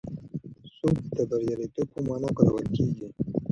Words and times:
سوب 0.75 0.95
د 1.15 1.17
بریالیتوب 1.29 1.87
په 1.93 1.99
مانا 2.07 2.29
کارول 2.37 2.65
کېږي. 2.75 3.07